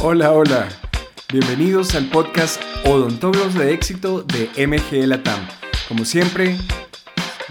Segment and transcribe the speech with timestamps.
[0.00, 0.68] Hola, hola.
[1.32, 5.40] Bienvenidos al podcast Odontólogos de Éxito de MG Latam.
[5.88, 6.56] Como siempre,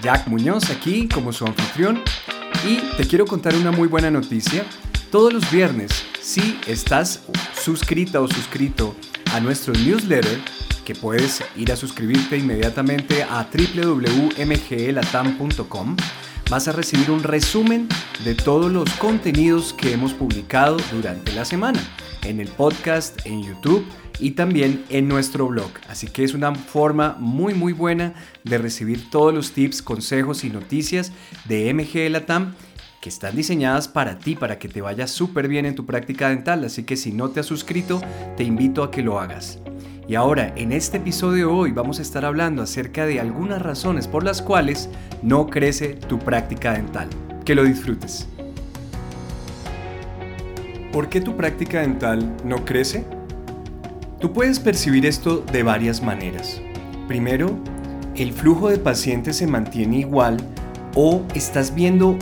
[0.02, 2.02] Jack Muñoz aquí como su anfitrión
[2.66, 4.64] y te quiero contar una muy buena noticia.
[5.12, 7.24] Todos los viernes, si estás
[7.62, 8.96] suscrita o suscrito
[9.34, 10.40] a nuestro newsletter,
[10.86, 15.98] que puedes ir a suscribirte inmediatamente a www.mglatam.com,
[16.50, 17.88] vas a recibir un resumen
[18.24, 21.80] de todos los contenidos que hemos publicado durante la semana
[22.24, 23.86] en el podcast, en YouTube
[24.20, 25.72] y también en nuestro blog.
[25.90, 30.50] Así que es una forma muy muy buena de recibir todos los tips, consejos y
[30.50, 31.12] noticias
[31.46, 32.56] de MG Latam
[33.02, 36.64] que están diseñadas para ti, para que te vaya súper bien en tu práctica dental.
[36.64, 38.02] Así que si no te has suscrito,
[38.38, 39.60] te invito a que lo hagas.
[40.08, 44.08] Y ahora, en este episodio de hoy vamos a estar hablando acerca de algunas razones
[44.08, 44.90] por las cuales
[45.22, 47.10] no crece tu práctica dental.
[47.44, 48.26] Que lo disfrutes.
[50.94, 53.04] ¿Por qué tu práctica dental no crece?
[54.22, 56.62] Tú puedes percibir esto de varias maneras.
[57.10, 57.60] Primero,
[58.16, 60.38] el flujo de pacientes se mantiene igual
[60.96, 62.18] o estás viendo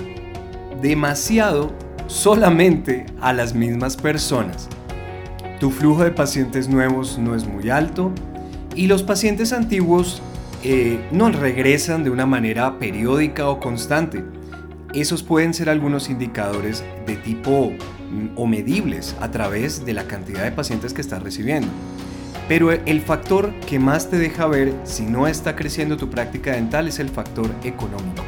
[0.82, 1.72] demasiado
[2.08, 4.70] solamente a las mismas personas.
[5.60, 8.12] Tu flujo de pacientes nuevos no es muy alto
[8.76, 10.22] y los pacientes antiguos
[10.64, 14.24] eh, no regresan de una manera periódica o constante.
[14.94, 17.72] Esos pueden ser algunos indicadores de tipo
[18.36, 21.68] o medibles a través de la cantidad de pacientes que estás recibiendo.
[22.48, 26.88] Pero el factor que más te deja ver si no está creciendo tu práctica dental
[26.88, 28.24] es el factor económico.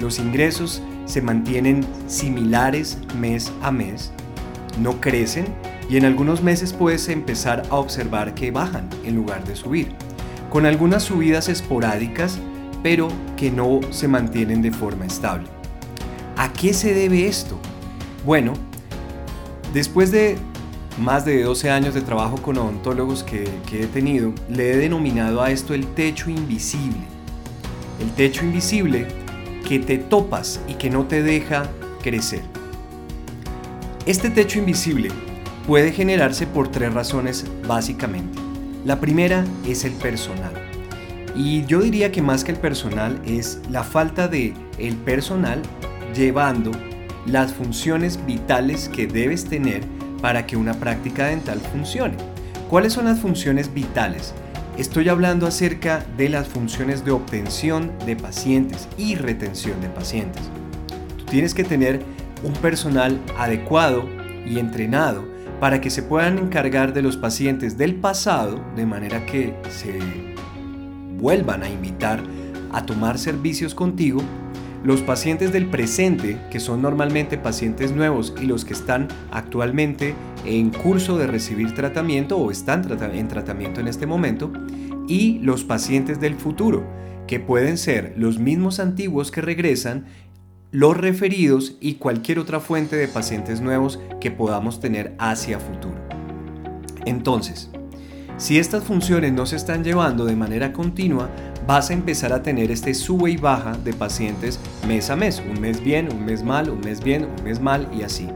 [0.00, 4.12] Los ingresos se mantienen similares mes a mes,
[4.80, 5.46] no crecen
[5.88, 9.88] y en algunos meses puedes empezar a observar que bajan en lugar de subir,
[10.50, 12.38] con algunas subidas esporádicas
[12.82, 15.48] pero que no se mantienen de forma estable.
[16.36, 17.58] ¿A qué se debe esto?
[18.24, 18.52] Bueno,
[19.76, 20.38] Después de
[20.98, 25.50] más de 12 años de trabajo con odontólogos que, he tenido, le he denominado a
[25.50, 27.02] esto el techo invisible.
[28.00, 29.06] El techo invisible
[29.68, 31.68] que te topas y que no te deja
[32.02, 32.40] crecer.
[34.06, 35.10] Este techo invisible
[35.66, 38.38] puede generarse por tres razones básicamente.
[38.84, 40.52] La primera es el personal.
[41.34, 45.60] Y yo diría que más que el personal es la falta de el personal
[46.14, 46.70] llevando
[47.26, 49.82] las funciones vitales que debes tener
[50.22, 52.16] para que una práctica dental funcione.
[52.70, 54.34] ¿Cuáles son las funciones vitales?
[54.78, 60.42] Estoy hablando acerca de las funciones de obtención de pacientes y retención de pacientes.
[61.18, 62.02] Tú tienes que tener
[62.44, 64.08] un personal adecuado
[64.46, 69.54] y entrenado para que se puedan encargar de los pacientes del pasado de manera que
[69.70, 69.98] se
[71.18, 72.22] vuelvan a invitar
[72.72, 74.20] a tomar servicios contigo.
[74.84, 80.70] Los pacientes del presente, que son normalmente pacientes nuevos y los que están actualmente en
[80.70, 84.52] curso de recibir tratamiento o están en tratamiento en este momento,
[85.08, 86.84] y los pacientes del futuro,
[87.26, 90.06] que pueden ser los mismos antiguos que regresan,
[90.76, 95.96] los referidos y cualquier otra fuente de pacientes nuevos que podamos tener hacia futuro.
[97.06, 97.70] Entonces,
[98.36, 101.30] si estas funciones no se están llevando de manera continua,
[101.66, 105.58] vas a empezar a tener este sube y baja de pacientes mes a mes, un
[105.62, 108.28] mes bien, un mes mal, un mes bien, un mes mal y así.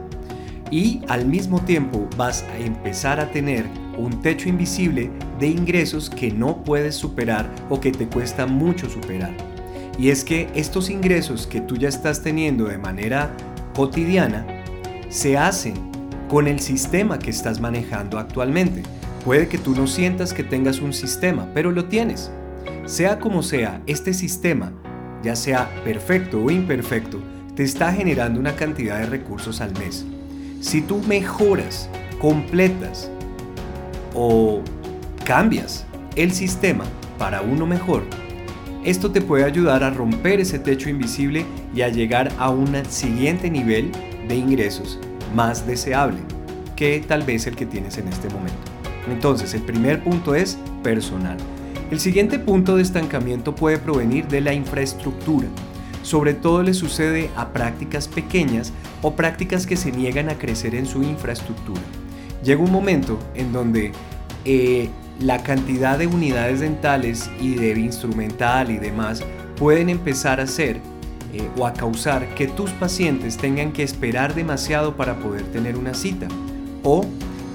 [0.71, 3.67] Y al mismo tiempo vas a empezar a tener
[3.99, 9.50] un techo invisible de ingresos que no puedes superar o que te cuesta mucho superar.
[9.97, 13.35] Y es que estos ingresos que tú ya estás teniendo de manera
[13.75, 14.45] cotidiana
[15.09, 15.73] se hacen
[16.29, 18.83] con el sistema que estás manejando actualmente.
[19.25, 22.31] Puede que tú no sientas que tengas un sistema, pero lo tienes.
[22.85, 24.71] Sea como sea, este sistema,
[25.23, 27.19] ya sea perfecto o imperfecto,
[27.55, 30.05] te está generando una cantidad de recursos al mes.
[30.61, 33.11] Si tú mejoras, completas
[34.13, 34.61] o
[35.25, 35.85] cambias
[36.15, 36.85] el sistema
[37.17, 38.03] para uno mejor,
[38.83, 41.45] esto te puede ayudar a romper ese techo invisible
[41.75, 43.91] y a llegar a un siguiente nivel
[44.27, 44.99] de ingresos
[45.35, 46.19] más deseable
[46.75, 48.57] que tal vez el que tienes en este momento.
[49.09, 51.37] Entonces, el primer punto es personal.
[51.91, 55.47] El siguiente punto de estancamiento puede provenir de la infraestructura.
[56.01, 60.85] Sobre todo le sucede a prácticas pequeñas o prácticas que se niegan a crecer en
[60.85, 61.81] su infraestructura.
[62.43, 63.91] Llega un momento en donde
[64.45, 64.89] eh,
[65.19, 69.23] la cantidad de unidades dentales y de instrumental y demás
[69.57, 70.77] pueden empezar a ser
[71.33, 75.93] eh, o a causar que tus pacientes tengan que esperar demasiado para poder tener una
[75.93, 76.27] cita
[76.83, 77.05] o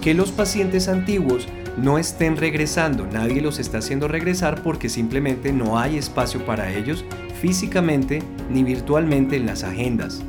[0.00, 5.78] que los pacientes antiguos no estén regresando, nadie los está haciendo regresar porque simplemente no
[5.78, 7.04] hay espacio para ellos
[7.40, 10.22] físicamente ni virtualmente en las agendas.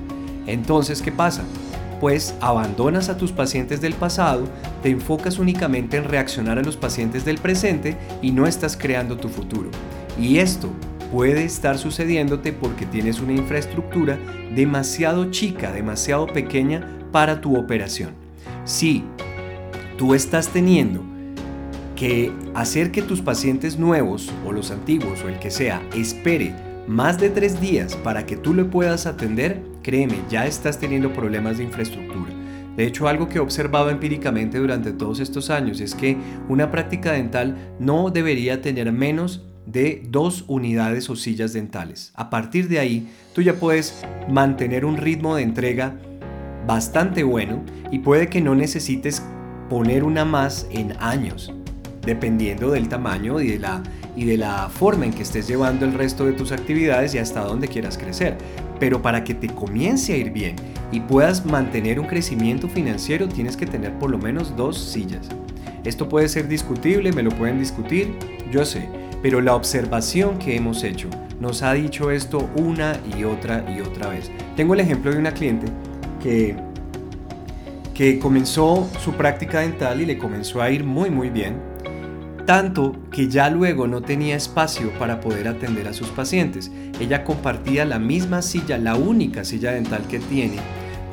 [0.46, 1.44] Entonces, ¿qué pasa?
[2.00, 4.46] Pues abandonas a tus pacientes del pasado,
[4.84, 9.30] te enfocas únicamente en reaccionar a los pacientes del presente y no estás creando tu
[9.30, 9.70] futuro.
[10.20, 10.70] Y esto
[11.12, 14.18] puede estar sucediéndote porque tienes una infraestructura
[14.56, 18.12] demasiado chica, demasiado pequeña para tu operación.
[18.66, 19.04] Si
[19.98, 21.04] tú estás teniendo
[21.96, 26.54] que hacer que tus pacientes nuevos o los antiguos o el que sea espere
[26.88, 31.58] más de tres días para que tú lo puedas atender, créeme, ya estás teniendo problemas
[31.58, 32.34] de infraestructura.
[32.78, 36.16] De hecho, algo que he observado empíricamente durante todos estos años es que
[36.48, 42.12] una práctica dental no debería tener menos de dos unidades o sillas dentales.
[42.16, 45.96] A partir de ahí, tú ya puedes mantener un ritmo de entrega
[46.66, 49.24] bastante bueno y puede que no necesites
[49.70, 51.52] poner una más en años,
[52.06, 53.84] dependiendo del tamaño y de la,
[54.18, 57.42] y de la forma en que estés llevando el resto de tus actividades y hasta
[57.42, 58.36] dónde quieras crecer.
[58.80, 60.56] Pero para que te comience a ir bien
[60.92, 65.30] y puedas mantener un crecimiento financiero, tienes que tener por lo menos dos sillas.
[65.84, 68.12] Esto puede ser discutible, me lo pueden discutir,
[68.52, 68.90] yo sé,
[69.22, 71.10] pero la observación que hemos hecho
[71.40, 74.32] nos ha dicho esto una y otra y otra vez.
[74.56, 75.68] Tengo el ejemplo de una cliente
[76.24, 76.56] que,
[77.94, 81.77] que comenzó su práctica dental y le comenzó a ir muy muy bien,
[82.48, 86.72] tanto que ya luego no tenía espacio para poder atender a sus pacientes.
[86.98, 90.56] Ella compartía la misma silla, la única silla dental que tiene,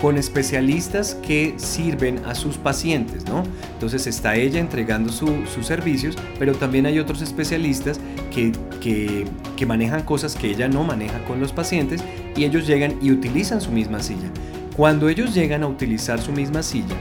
[0.00, 3.42] con especialistas que sirven a sus pacientes, ¿no?
[3.72, 7.98] Entonces está ella entregando sus servicios, pero también hay otros especialistas
[8.32, 12.04] que, que manejan cosas que ella no maneja con los pacientes
[12.36, 14.30] y ellos llegan y utilizan su misma silla.
[14.76, 16.94] Cuando ellos llegan a utilizar su misma silla,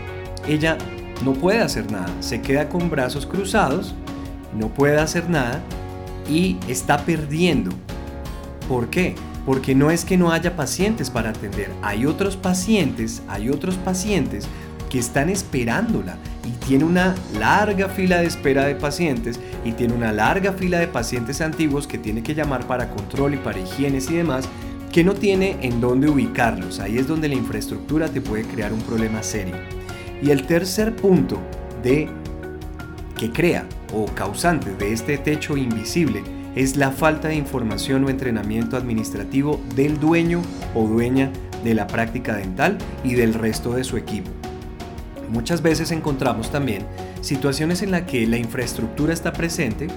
[0.47, 0.75] ella
[1.23, 3.93] no puede hacer nada, se queda con brazos cruzados,
[4.57, 5.61] no puede hacer nada
[6.29, 7.71] y está perdiendo.
[8.67, 9.15] ¿Por qué?
[9.45, 14.47] porque no es que no haya pacientes para atender, hay otros pacientes, hay otros pacientes
[14.89, 20.11] que están esperándola y tiene una larga fila de espera de pacientes y tiene una
[20.11, 24.15] larga fila de pacientes antiguos que tiene que llamar para control y para higienes y
[24.15, 24.47] demás
[24.91, 26.79] que no tiene en dónde ubicarlos.
[26.79, 29.55] Ahí es donde la infraestructura te puede crear un problema serio.
[30.21, 31.39] Y el tercer punto
[31.81, 32.07] de
[33.17, 36.23] que crea o causante de este techo invisible
[36.55, 40.41] es la falta de información o entrenamiento administrativo del dueño
[40.75, 41.31] o dueña
[41.63, 44.29] de la práctica dental y del resto de su equipo.
[45.29, 46.85] Muchas veces encontramos también
[47.21, 49.87] situaciones en las que la infraestructura está presente,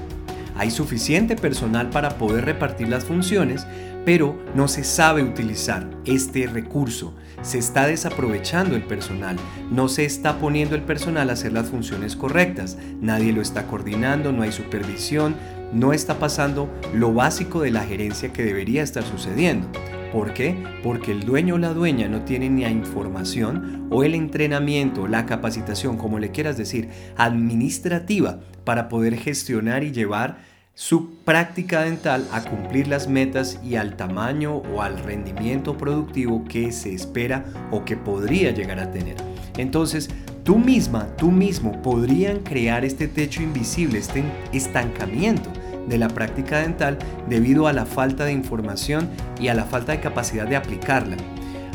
[0.56, 3.66] hay suficiente personal para poder repartir las funciones,
[4.04, 7.14] pero no se sabe utilizar este recurso.
[7.42, 9.36] Se está desaprovechando el personal,
[9.70, 14.32] no se está poniendo el personal a hacer las funciones correctas, nadie lo está coordinando,
[14.32, 15.34] no hay supervisión,
[15.72, 19.68] no está pasando lo básico de la gerencia que debería estar sucediendo.
[20.12, 20.56] ¿Por qué?
[20.82, 25.26] Porque el dueño o la dueña no tiene ni la información o el entrenamiento, la
[25.26, 30.38] capacitación, como le quieras decir, administrativa para poder gestionar y llevar
[30.74, 36.70] su práctica dental a cumplir las metas y al tamaño o al rendimiento productivo que
[36.70, 39.16] se espera o que podría llegar a tener.
[39.56, 40.10] Entonces,
[40.44, 44.22] tú misma, tú mismo podrían crear este techo invisible, este
[44.52, 45.50] estancamiento
[45.88, 49.08] de la práctica dental debido a la falta de información
[49.40, 51.16] y a la falta de capacidad de aplicarla.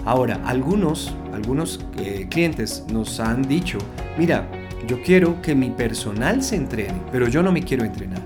[0.05, 3.77] Ahora, algunos, algunos eh, clientes nos han dicho,
[4.17, 4.47] mira,
[4.87, 8.21] yo quiero que mi personal se entrene, pero yo no me quiero entrenar.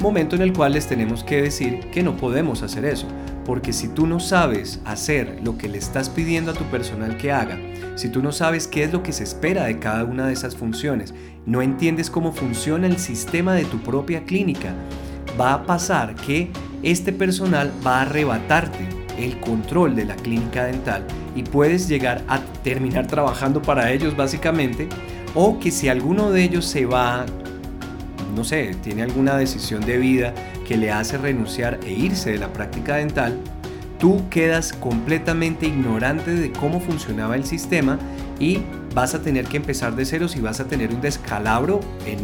[0.00, 3.06] Momento en el cual les tenemos que decir que no podemos hacer eso,
[3.44, 7.32] porque si tú no sabes hacer lo que le estás pidiendo a tu personal que
[7.32, 7.58] haga,
[7.96, 10.56] si tú no sabes qué es lo que se espera de cada una de esas
[10.56, 11.14] funciones,
[11.46, 14.74] no entiendes cómo funciona el sistema de tu propia clínica,
[15.40, 16.50] va a pasar que
[16.82, 18.88] este personal va a arrebatarte
[19.18, 24.88] el control de la clínica dental y puedes llegar a terminar trabajando para ellos básicamente
[25.34, 27.26] o que si alguno de ellos se va,
[28.34, 30.34] no sé, tiene alguna decisión de vida
[30.66, 33.38] que le hace renunciar e irse de la práctica dental,
[33.98, 37.98] tú quedas completamente ignorante de cómo funcionaba el sistema
[38.38, 38.60] y
[38.94, 42.18] vas a tener que empezar de ceros y vas a tener un descalabro en,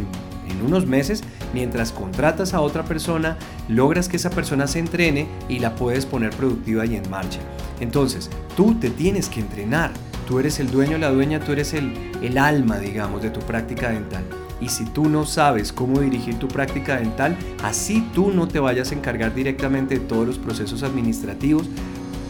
[0.49, 5.59] en unos meses mientras contratas a otra persona, logras que esa persona se entrene y
[5.59, 7.39] la puedes poner productiva y en marcha.
[7.79, 9.91] Entonces, tú te tienes que entrenar.
[10.27, 13.89] Tú eres el dueño, la dueña, tú eres el, el alma, digamos, de tu práctica
[13.89, 14.23] dental.
[14.61, 18.91] Y si tú no sabes cómo dirigir tu práctica dental, así tú no te vayas
[18.91, 21.67] a encargar directamente de todos los procesos administrativos,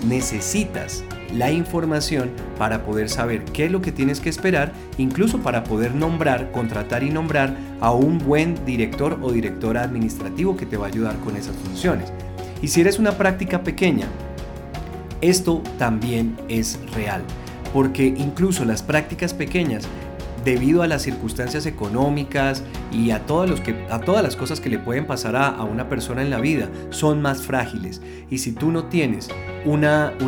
[0.08, 5.64] necesitas la información para poder saber qué es lo que tienes que esperar, incluso para
[5.64, 10.86] poder nombrar, contratar y nombrar a un buen director o directora administrativo que te va
[10.86, 12.12] a ayudar con esas funciones.
[12.62, 14.08] Y si eres una práctica pequeña,
[15.22, 17.24] esto también es real.
[17.74, 19.88] porque incluso las prácticas pequeñas
[20.44, 23.50] debido a las circunstancias económicas y a, todas
[24.24, 28.02] las cosas que le pueden pasar a, una persona en la vida, son más frágiles.
[28.30, 29.30] Y si tú no tienes
[29.66, 29.84] un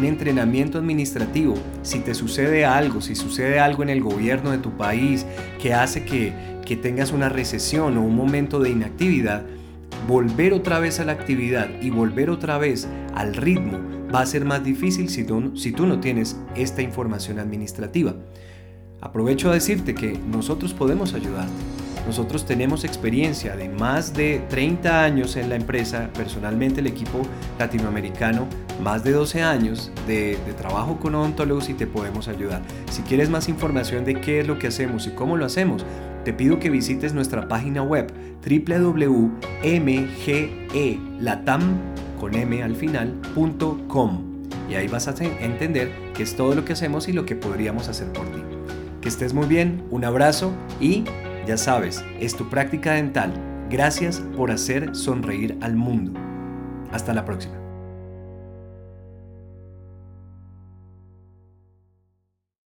[0.06, 5.26] entrenamiento administrativo, si te sucede algo, si sucede algo en el gobierno de tu país
[5.62, 9.44] que hace que, tengas una recesión o un momento de inactividad,
[10.08, 13.78] volver otra vez a la actividad y volver otra vez al ritmo
[14.14, 18.16] va a ser más difícil si tú no tienes esta información administrativa.
[19.04, 21.52] Aprovecho a decirte que nosotros podemos ayudarte.
[22.08, 27.22] Nosotros tenemos experiencia de más de 30 años en la empresa, personalmente el equipo
[27.60, 28.48] latinoamericano,
[28.82, 32.62] más de 12 años de, trabajo con odontólogos y te podemos ayudar.
[32.90, 35.86] Si quieres más información de qué es lo que hacemos y cómo lo hacemos,
[36.24, 38.10] te pido que visites nuestra página web
[38.42, 39.22] www.mgelatam
[42.22, 44.34] con m al final.com
[44.70, 47.90] y ahí vas a entender qué es todo lo que hacemos y lo que podríamos
[47.90, 48.53] hacer por ti.
[49.04, 51.04] Que estés muy bien, un abrazo y
[51.46, 53.34] ya sabes, es tu práctica dental.
[53.70, 56.18] Gracias por hacer sonreír al mundo.
[56.90, 57.63] Hasta la próxima.